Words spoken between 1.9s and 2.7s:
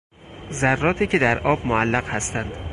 هستند